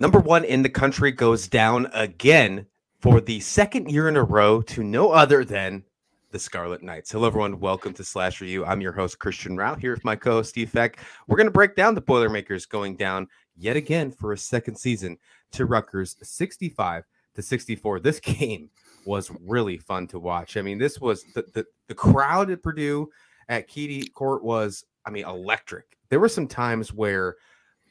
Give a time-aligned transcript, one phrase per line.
[0.00, 2.66] Number one in the country goes down again
[3.00, 5.82] for the second year in a row to no other than
[6.30, 7.10] the Scarlet Knights.
[7.10, 7.58] Hello, everyone.
[7.58, 8.64] Welcome to Slasher U.
[8.64, 11.00] I'm your host, Christian Rao, here with my co host, Steve Feck.
[11.26, 13.26] We're going to break down the Boilermakers going down
[13.56, 15.18] yet again for a second season
[15.50, 17.02] to Rutgers 65
[17.34, 17.98] to 64.
[17.98, 18.70] This game
[19.04, 20.56] was really fun to watch.
[20.56, 23.10] I mean, this was the, the, the crowd at Purdue
[23.48, 25.98] at Keady Court was, I mean, electric.
[26.08, 27.34] There were some times where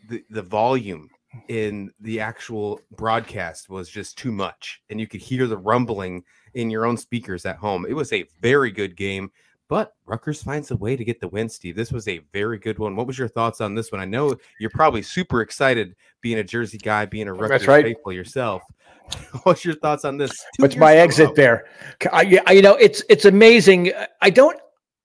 [0.08, 1.10] the, the volume
[1.50, 6.69] in the actual broadcast was just too much and you could hear the rumbling in
[6.69, 9.29] your own speakers at home it was a very good game
[9.69, 11.75] but Rutgers finds a way to get the win, Steve.
[11.75, 12.96] This was a very good one.
[12.96, 14.00] What was your thoughts on this one?
[14.00, 17.83] I know you're probably super excited being a Jersey guy, being a Rutgers right.
[17.83, 18.64] faithful yourself.
[19.44, 20.32] What's your thoughts on this?
[20.57, 21.66] What's my exit there?
[22.11, 23.91] I, I, you know, it's it's amazing.
[24.21, 24.57] I don't.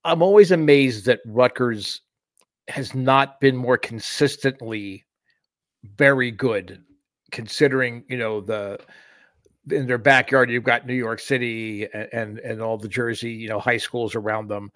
[0.05, 2.01] I'm always amazed that Rutgers
[2.69, 5.05] has not been more consistently
[5.97, 6.83] very good
[7.31, 8.79] considering you know the
[9.71, 13.49] in their backyard you've got New York City and and, and all the Jersey you
[13.49, 14.71] know high schools around them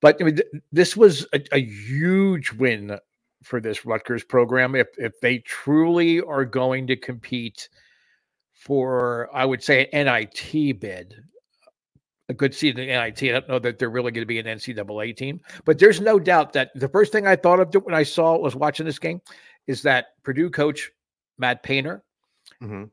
[0.00, 2.98] but I mean th- this was a, a, huge win
[3.42, 7.68] for this Rutgers program if if they truly are going to compete
[8.52, 11.22] for I would say an NIT bid
[12.28, 13.22] a good season in NIT.
[13.22, 16.18] I don't know that they're really going to be an NCAA team, but there's no
[16.18, 19.20] doubt that the first thing I thought of when I saw was watching this game
[19.66, 20.90] is that Purdue coach
[21.38, 22.02] Matt Painter,
[22.62, 22.84] mm-hmm.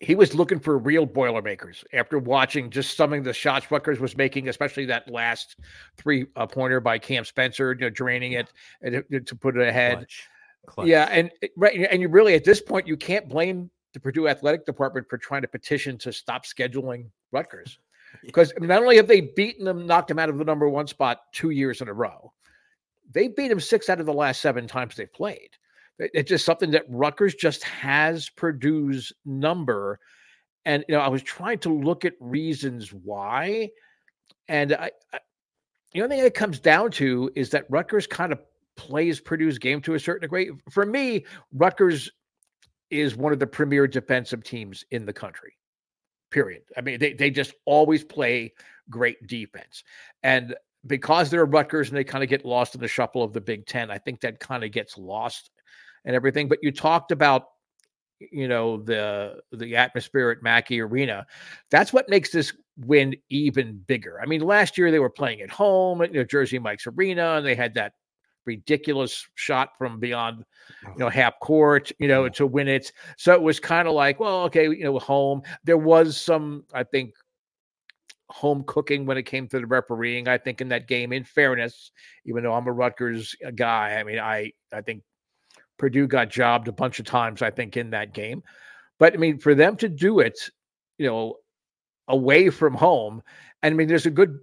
[0.00, 4.16] he was looking for real Boilermakers after watching just some of the shots Rutgers was
[4.16, 5.56] making, especially that last
[5.96, 9.66] three uh, pointer by Cam Spencer, you know, draining it and to, to put it
[9.66, 9.98] ahead.
[9.98, 10.28] Clutch.
[10.66, 10.88] Clutch.
[10.88, 14.66] Yeah, and right, and you really at this point you can't blame the Purdue athletic
[14.66, 17.78] department for trying to petition to stop scheduling Rutgers
[18.24, 21.22] because not only have they beaten them, knocked them out of the number one spot
[21.32, 22.32] two years in a row,
[23.10, 25.50] they beat them six out of the last seven times they've played.
[25.98, 30.00] It's just something that Rutgers just has Purdue's number.
[30.64, 33.70] And you know, I was trying to look at reasons why,
[34.48, 35.18] and I, I
[35.92, 38.40] the only thing it comes down to is that Rutgers kind of
[38.76, 40.50] plays Purdue's game to a certain degree.
[40.70, 42.10] For me, Rutgers
[42.90, 45.56] is one of the premier defensive teams in the country.
[46.30, 46.62] Period.
[46.76, 48.52] I mean, they, they just always play
[48.90, 49.84] great defense.
[50.24, 50.56] And
[50.86, 53.66] because they're Rutgers and they kind of get lost in the shuffle of the Big
[53.66, 55.50] Ten, I think that kind of gets lost
[56.04, 56.48] and everything.
[56.48, 57.44] But you talked about
[58.20, 61.26] you know the the atmosphere at Mackey Arena.
[61.70, 64.20] That's what makes this win even bigger.
[64.20, 67.46] I mean, last year they were playing at home at New Jersey Mike's Arena, and
[67.46, 67.92] they had that
[68.46, 70.44] ridiculous shot from beyond
[70.82, 74.20] you know half court you know to win it so it was kind of like
[74.20, 77.14] well okay you know home there was some i think
[78.28, 81.90] home cooking when it came to the refereeing i think in that game in fairness
[82.26, 85.02] even though i'm a rutgers uh, guy i mean i i think
[85.78, 88.42] Purdue got jobbed a bunch of times, I think, in that game.
[88.98, 90.38] But I mean, for them to do it,
[90.98, 91.36] you know,
[92.08, 93.22] away from home,
[93.62, 94.38] and I mean, there's a good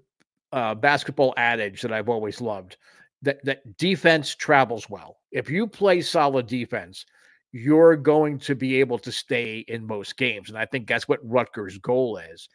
[0.51, 2.77] uh, basketball adage that I've always loved
[3.21, 5.17] that that defense travels well.
[5.31, 7.05] If you play solid defense,
[7.51, 11.19] you're going to be able to stay in most games, and I think that's what
[11.23, 12.49] Rutgers' goal is.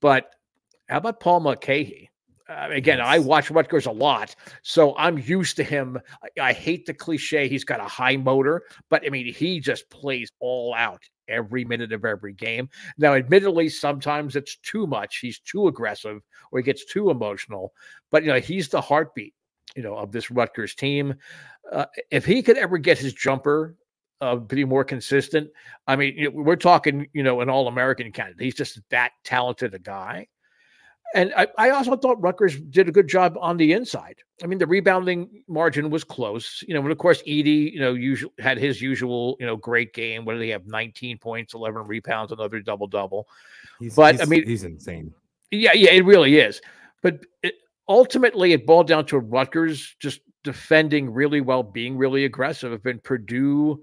[0.00, 0.30] But
[0.88, 2.10] how about Paul Mulcahy?
[2.48, 3.06] Uh, again, yes.
[3.06, 5.98] I watch Rutgers a lot, so I'm used to him.
[6.22, 7.48] I, I, hate the cliche.
[7.48, 11.92] He's got a high motor, but I mean, he just plays all out every minute
[11.92, 12.70] of every game.
[12.96, 15.18] Now, admittedly, sometimes it's too much.
[15.18, 17.72] He's too aggressive or he gets too emotional,
[18.10, 19.34] but you know, he's the heartbeat,
[19.76, 21.14] you know, of this Rutgers team.
[21.70, 23.76] Uh, if he could ever get his jumper
[24.20, 25.48] uh, be more consistent.
[25.86, 28.42] I mean, we're talking, you know, an All American candidate.
[28.42, 30.26] He's just that talented a guy.
[31.14, 34.16] And I, I, also thought Rutgers did a good job on the inside.
[34.42, 37.94] I mean, the rebounding margin was close, you know, and of course, Edey, you know,
[37.94, 40.26] usually had his usual, you know, great game.
[40.26, 40.66] What did he have?
[40.66, 43.26] 19 points, 11 rebounds, another double double.
[43.96, 45.14] But he's, I mean, he's insane.
[45.50, 46.60] Yeah, yeah, it really is.
[47.02, 47.54] But it,
[47.88, 53.82] ultimately, it boiled down to Rutgers just defending really well, being really aggressive, and Purdue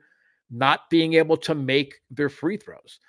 [0.51, 2.99] not being able to make their free throws.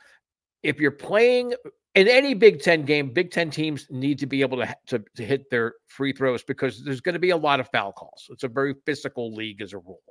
[0.63, 1.55] If you're playing
[1.97, 5.25] in any Big Ten game, Big Ten teams need to be able to, to, to
[5.25, 8.27] hit their free throws because there's going to be a lot of foul calls.
[8.31, 10.03] It's a very physical league as a rule.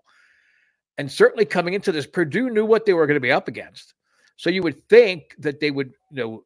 [0.98, 3.94] And certainly coming into this, Purdue knew what they were going to be up against.
[4.36, 6.44] So you would think that they would, you know,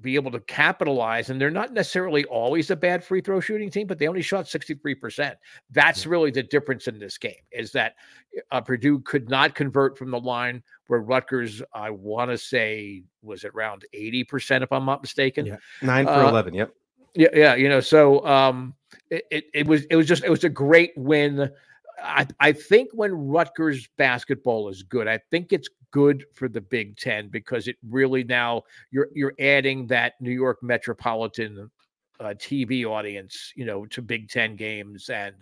[0.00, 1.30] be able to capitalize.
[1.30, 4.46] And they're not necessarily always a bad free throw shooting team, but they only shot
[4.46, 5.34] 63%.
[5.70, 7.94] That's really the difference in this game is that
[8.50, 13.44] uh, Purdue could not convert from the line where Rutgers, I want to say, was
[13.44, 15.46] it around 80%, if I'm not mistaken?
[15.46, 15.56] Yeah.
[15.82, 16.54] Nine for uh, 11.
[16.54, 16.74] Yep.
[17.14, 17.28] Yeah.
[17.34, 17.54] Yeah.
[17.54, 18.74] You know, so um,
[19.10, 21.50] it, it, it was, it was just, it was a great win.
[22.02, 26.96] I, I think when Rutgers basketball is good, I think it's good for the Big
[26.96, 31.70] Ten because it really now you're you're adding that New York metropolitan
[32.20, 35.34] uh, TV audience, you know, to Big Ten games and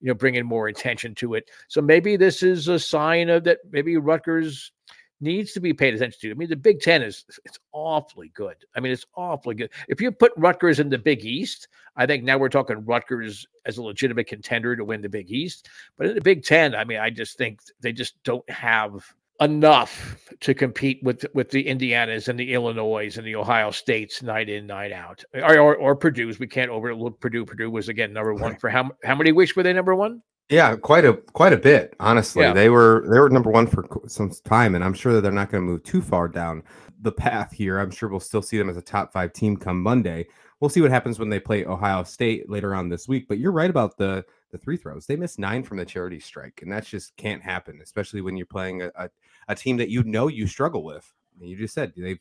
[0.00, 1.48] you know bringing more attention to it.
[1.68, 3.58] So maybe this is a sign of that.
[3.70, 4.72] Maybe Rutgers
[5.20, 6.30] needs to be paid attention to.
[6.30, 8.56] I mean, the Big Ten is it's awfully good.
[8.76, 9.70] I mean, it's awfully good.
[9.88, 13.78] If you put Rutgers in the Big East, I think now we're talking Rutgers as
[13.78, 15.68] a legitimate contender to win the Big East.
[15.96, 19.04] But in the Big Ten, I mean, I just think they just don't have
[19.40, 24.48] enough to compete with with the Indianas and the Illinois and the Ohio States night
[24.48, 26.38] in night out, or or, or Purdue's.
[26.38, 27.44] We can't overlook Purdue.
[27.44, 30.22] Purdue was again number one for how how many weeks were they number one?
[30.50, 31.94] Yeah, quite a quite a bit.
[32.00, 32.52] Honestly, yeah.
[32.52, 35.50] they were they were number one for some time, and I'm sure that they're not
[35.50, 36.62] going to move too far down
[37.00, 37.78] the path here.
[37.78, 40.26] I'm sure we'll still see them as a top five team come Monday.
[40.60, 43.26] We'll see what happens when they play Ohio State later on this week.
[43.28, 45.04] But you're right about the the three throws.
[45.04, 48.46] They missed nine from the charity strike, and that just can't happen, especially when you're
[48.46, 49.10] playing a, a,
[49.48, 51.12] a team that you know you struggle with.
[51.40, 52.20] And you just said they've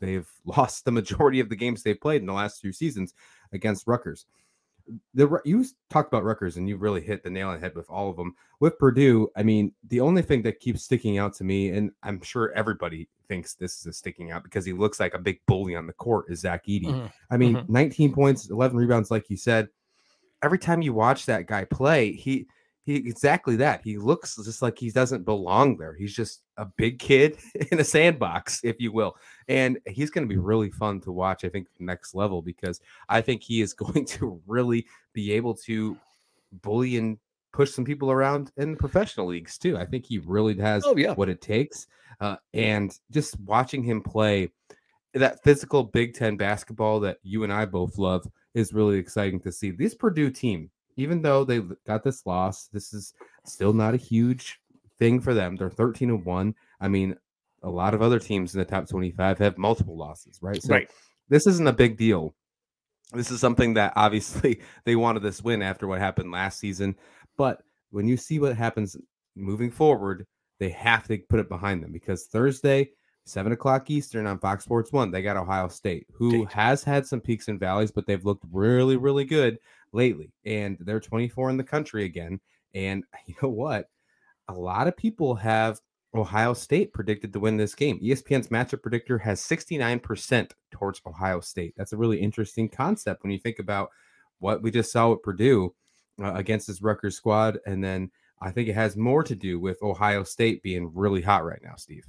[0.00, 3.12] they've lost the majority of the games they've played in the last two seasons
[3.52, 4.24] against Rutgers
[5.14, 7.88] the you talked about Rutgers and you really hit the nail on the head with
[7.90, 8.34] all of them.
[8.60, 12.22] With Purdue, I mean, the only thing that keeps sticking out to me, and I'm
[12.22, 15.76] sure everybody thinks this is a sticking out because he looks like a big bully
[15.76, 16.86] on the court, is Zach Edey.
[16.86, 17.06] Mm-hmm.
[17.30, 17.72] I mean, mm-hmm.
[17.72, 19.68] 19 points, 11 rebounds, like you said.
[20.42, 22.46] Every time you watch that guy play, he
[22.88, 23.82] he exactly that.
[23.84, 25.94] He looks just like he doesn't belong there.
[25.94, 27.36] He's just a big kid
[27.70, 29.14] in a sandbox, if you will.
[29.46, 32.80] And he's going to be really fun to watch, I think, next level, because
[33.10, 35.98] I think he is going to really be able to
[36.62, 37.18] bully and
[37.52, 39.76] push some people around in professional leagues too.
[39.76, 41.12] I think he really has oh, yeah.
[41.12, 41.88] what it takes.
[42.20, 44.50] Uh, and just watching him play
[45.14, 49.52] that physical Big Ten basketball that you and I both love is really exciting to
[49.52, 49.70] see.
[49.70, 53.14] This Purdue team even though they got this loss, this is
[53.46, 54.60] still not a huge
[54.98, 55.54] thing for them.
[55.54, 56.54] They're 13 and 1.
[56.80, 57.16] I mean,
[57.62, 60.60] a lot of other teams in the top 25 have multiple losses, right?
[60.60, 60.90] So right.
[61.28, 62.34] this isn't a big deal.
[63.12, 66.96] This is something that obviously they wanted this win after what happened last season.
[67.36, 68.96] But when you see what happens
[69.36, 70.26] moving forward,
[70.58, 72.90] they have to put it behind them because Thursday,
[73.28, 76.52] seven o'clock Eastern on Fox Sports One, they got Ohio State, who State.
[76.52, 79.58] has had some peaks and valleys, but they've looked really, really good
[79.92, 82.40] lately, and they're 24 in the country again.
[82.74, 83.88] And you know what?
[84.48, 85.80] A lot of people have
[86.14, 88.00] Ohio State predicted to win this game.
[88.00, 91.74] ESPN's matchup predictor has 69% towards Ohio State.
[91.76, 93.90] That's a really interesting concept when you think about
[94.38, 95.74] what we just saw with Purdue
[96.22, 97.58] uh, against this Rutgers squad.
[97.66, 101.44] And then I think it has more to do with Ohio State being really hot
[101.44, 102.04] right now, Steve.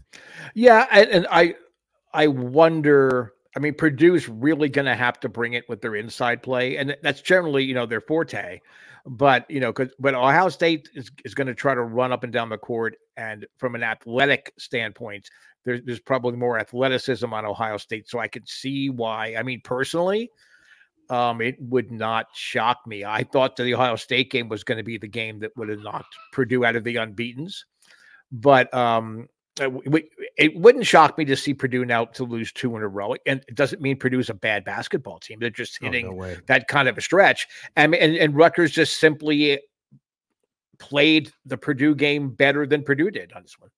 [0.53, 0.85] Yeah.
[0.91, 1.55] And I,
[2.13, 6.43] I wonder I mean, Purdue's really going to have to bring it with their inside
[6.43, 8.61] play, and that's generally, you know, their forte.
[9.05, 12.23] But you know, because but Ohio State is, is going to try to run up
[12.23, 15.29] and down the court, and from an athletic standpoint,
[15.65, 18.07] there's there's probably more athleticism on Ohio State.
[18.07, 19.35] So I could see why.
[19.37, 20.31] I mean, personally,
[21.09, 23.03] um, it would not shock me.
[23.03, 25.79] I thought the Ohio State game was going to be the game that would have
[25.79, 27.65] knocked Purdue out of the unbeaten's,
[28.31, 29.27] but um,
[29.59, 29.69] uh,
[30.37, 33.15] it wouldn't shock me to see Purdue now to lose two in a row.
[33.25, 35.39] And it doesn't mean Purdue's a bad basketball team.
[35.39, 37.47] They're just hitting oh, no that kind of a stretch.
[37.75, 39.59] And, and, and Rutgers just simply
[40.77, 43.69] played the Purdue game better than Purdue did on this one.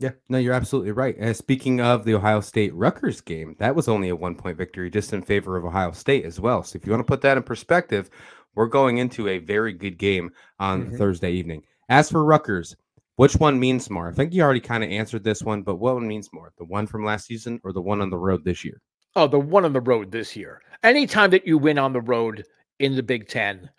[0.00, 1.16] Yeah, no, you're absolutely right.
[1.18, 4.90] And speaking of the Ohio State Rutgers game, that was only a one point victory
[4.90, 6.62] just in favor of Ohio State as well.
[6.62, 8.10] So if you want to put that in perspective,
[8.54, 10.96] we're going into a very good game on mm-hmm.
[10.96, 11.62] Thursday evening.
[11.88, 12.76] As for Rutgers,
[13.16, 14.08] which one means more?
[14.08, 16.52] I think you already kind of answered this one, but what one means more?
[16.58, 18.80] The one from last season or the one on the road this year?
[19.14, 20.60] Oh, the one on the road this year.
[20.82, 22.44] Anytime that you win on the road
[22.80, 23.70] in the Big Ten,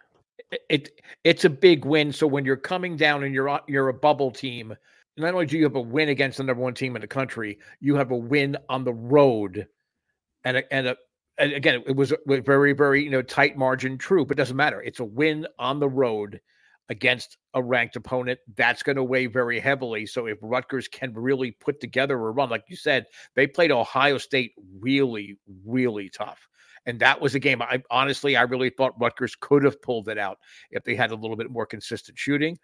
[0.69, 0.89] it
[1.25, 2.13] it's a big win.
[2.13, 4.73] So when you're coming down and you're you're a bubble team,
[5.17, 7.59] not only do you have a win against the number one team in the country,
[7.79, 9.67] you have a win on the road,
[10.43, 10.97] and a, and a
[11.37, 13.97] and again it was a very very you know tight margin.
[13.97, 14.81] True, but it doesn't matter.
[14.81, 16.41] It's a win on the road
[16.89, 20.05] against a ranked opponent, that's going to weigh very heavily.
[20.05, 23.05] So if Rutgers can really put together a run, like you said,
[23.35, 26.47] they played Ohio State really, really tough.
[26.85, 30.19] And that was a game I honestly, I really thought Rutgers could have pulled it
[30.19, 30.37] out
[30.69, 32.59] if they had a little bit more consistent shooting.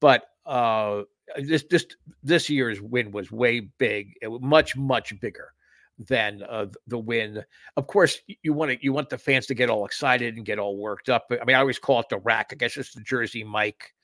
[0.00, 1.02] But uh,
[1.38, 1.86] this this
[2.22, 4.14] this year's win was way big.
[4.22, 5.52] It was much, much bigger
[5.98, 7.42] than uh, the win.
[7.76, 10.58] Of course, you want to you want the fans to get all excited and get
[10.58, 11.26] all worked up.
[11.30, 12.48] I mean, I always call it the rack.
[12.52, 13.94] I guess it's the Jersey Mike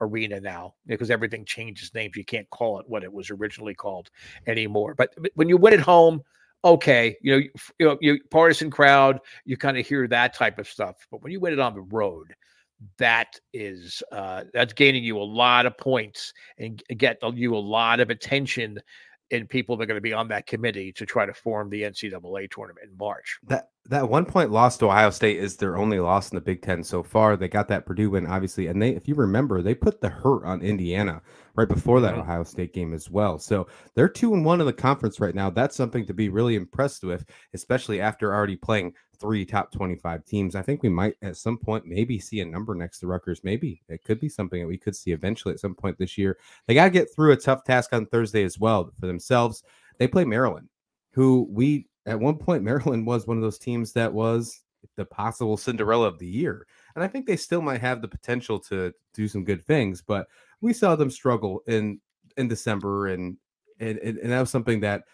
[0.00, 2.16] Arena now because everything changes names.
[2.16, 4.10] You can't call it what it was originally called
[4.46, 4.94] anymore.
[4.94, 6.22] But, when you win at home,
[6.64, 10.58] okay, you know, you, you know, you partisan crowd, you kind of hear that type
[10.58, 11.06] of stuff.
[11.10, 12.34] But when you win it on the road,
[12.98, 18.00] that is uh, that's gaining you a lot of points and get you a lot
[18.00, 18.78] of attention
[19.32, 21.82] in people that are going to be on that committee to try to form the
[21.82, 23.38] NCAA tournament in March.
[23.44, 26.60] That that one point loss to Ohio State is their only loss in the Big
[26.60, 27.36] Ten so far.
[27.36, 30.44] They got that Purdue win, obviously, and they, if you remember, they put the hurt
[30.44, 31.22] on Indiana
[31.56, 32.20] right before that mm-hmm.
[32.20, 33.38] Ohio State game as well.
[33.38, 35.48] So they're two and one in the conference right now.
[35.48, 37.24] That's something to be really impressed with,
[37.54, 40.56] especially after already playing three top 25 teams.
[40.56, 43.44] I think we might at some point maybe see a number next to Rutgers.
[43.44, 46.38] Maybe it could be something that we could see eventually at some point this year.
[46.66, 49.62] They got to get through a tough task on Thursday as well for themselves.
[49.98, 50.68] They play Maryland,
[51.12, 54.60] who we at one point Maryland was one of those teams that was
[54.96, 56.66] the possible Cinderella of the year.
[56.96, 60.26] And I think they still might have the potential to do some good things, but
[60.60, 62.00] we saw them struggle in
[62.36, 63.36] in December and
[63.78, 65.04] and, and that was something that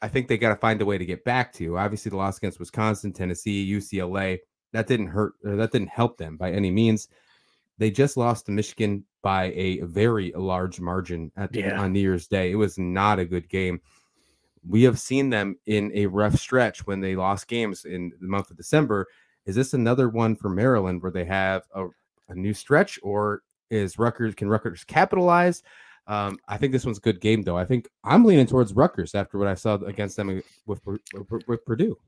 [0.00, 1.78] I think they got to find a way to get back to.
[1.78, 4.38] Obviously, the loss against Wisconsin, Tennessee, UCLA,
[4.72, 7.08] that didn't hurt or that didn't help them by any means.
[7.78, 11.80] They just lost to Michigan by a very large margin at yeah.
[11.80, 12.50] on New Year's Day.
[12.50, 13.80] It was not a good game.
[14.68, 18.50] We have seen them in a rough stretch when they lost games in the month
[18.50, 19.06] of December.
[19.46, 21.86] Is this another one for Maryland where they have a,
[22.28, 25.62] a new stretch, or is Rutgers can Rutgers capitalize?
[26.08, 27.56] Um, I think this one's a good game, though.
[27.56, 31.64] I think I'm leaning towards Rutgers after what I saw against them with, with, with
[31.66, 31.98] Purdue.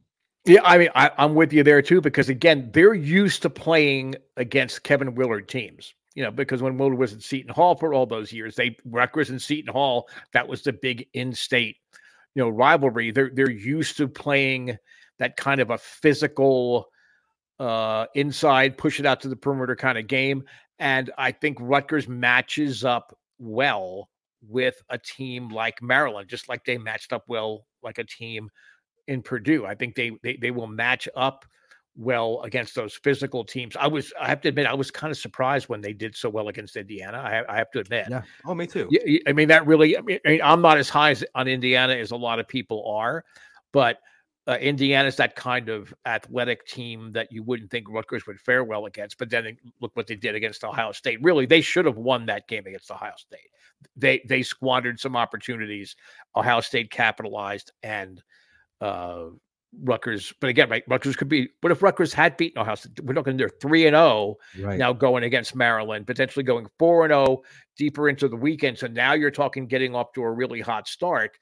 [0.47, 4.17] Yeah, I mean, I, am with you there too because again, they're used to playing
[4.39, 5.95] against Kevin Willard teams.
[6.15, 9.31] You know, because when Willard was at Seton Hall for all those years, they Rutgers
[9.31, 11.77] and Seton Hall that was the big in-state,
[12.35, 13.11] you know, rivalry.
[13.11, 14.77] They're they're used to playing
[15.19, 16.89] that kind of a physical,
[17.59, 20.43] uh, inside push it out to the perimeter kind of game.
[20.79, 24.09] And I think Rutgers matches up well
[24.49, 28.49] with a team like Maryland, just like they matched up well like a team
[29.09, 29.67] in Purdue.
[29.67, 31.45] I think they they, they will match up
[31.97, 33.77] well against those physical teams.
[33.77, 36.29] I was I have to admit I was kind of surprised when they did so
[36.29, 37.19] well against Indiana.
[37.19, 38.07] I, I have to admit.
[38.09, 38.23] Yeah.
[38.47, 38.89] Oh, me too.
[38.91, 39.99] Yeah, I mean that really.
[39.99, 43.25] I mean, I'm not as high as, on Indiana as a lot of people are,
[43.73, 43.99] but
[44.47, 48.87] uh, Indiana's that kind of athletic team that you wouldn't think Rutgers would fare well
[48.87, 49.19] against.
[49.19, 51.23] But then look what they did against Ohio State.
[51.23, 53.51] Really, they should have won that game against Ohio State.
[53.97, 55.95] They they squandered some opportunities.
[56.37, 58.23] Ohio State capitalized, and
[58.81, 59.27] uh,
[59.83, 60.33] Rutgers.
[60.41, 61.49] But again, right, Rutgers could be.
[61.61, 62.99] What if Rutgers had beaten Ohio State?
[63.03, 67.13] We're looking they're three and zero oh now, going against Maryland, potentially going four and
[67.13, 67.43] zero oh
[67.77, 68.79] deeper into the weekend.
[68.79, 71.39] So now you're talking getting off to a really hot start,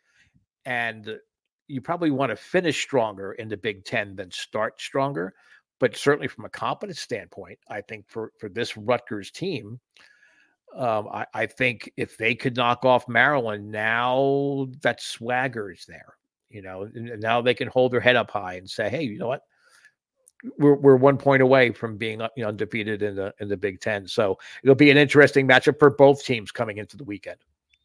[0.64, 1.19] and
[1.68, 5.34] you probably want to finish stronger in the Big Ten than start stronger.
[5.78, 9.78] But certainly from a competence standpoint, I think for for this Rutgers team,
[10.75, 16.14] um, I, I, think if they could knock off Maryland, now that swagger is there.
[16.50, 19.28] You know, now they can hold their head up high and say, "Hey, you know
[19.28, 19.42] what?
[20.58, 23.80] We're we're one point away from being you know, undefeated in the in the Big
[23.80, 24.08] Ten.
[24.08, 27.38] So it'll be an interesting matchup for both teams coming into the weekend.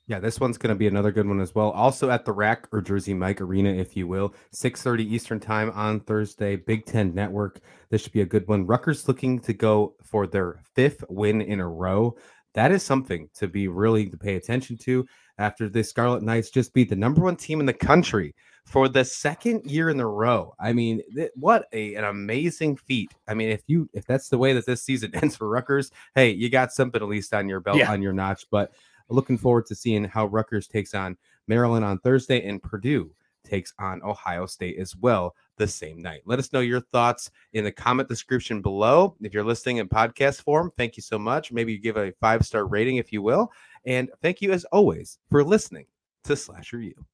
[0.07, 1.71] Yeah, this one's going to be another good one as well.
[1.71, 6.01] Also at the Rack or Jersey Mike Arena, if you will, 6:30 Eastern Time on
[6.01, 6.57] Thursday.
[6.57, 7.61] Big Ten Network.
[7.89, 8.65] This should be a good one.
[8.65, 12.17] Rutgers looking to go for their fifth win in a row.
[12.53, 15.05] That is something to be really to pay attention to.
[15.39, 19.03] After the Scarlet Knights just beat the number one team in the country for the
[19.03, 20.53] second year in a row.
[20.59, 23.11] I mean, th- what a an amazing feat.
[23.27, 26.31] I mean, if you if that's the way that this season ends for Rutgers, hey,
[26.31, 27.91] you got something at least on your belt yeah.
[27.91, 28.45] on your notch.
[28.51, 28.73] But
[29.09, 31.17] looking forward to seeing how Rutgers takes on
[31.47, 33.11] Maryland on Thursday and Purdue
[33.43, 36.21] takes on Ohio State as well the same night.
[36.25, 39.15] Let us know your thoughts in the comment description below.
[39.21, 41.51] If you're listening in podcast form, thank you so much.
[41.51, 43.51] Maybe you give a five star rating if you will.
[43.85, 45.85] And thank you as always for listening
[46.23, 47.05] to Slasher U.